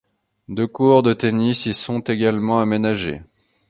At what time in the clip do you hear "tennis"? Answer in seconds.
1.13-1.67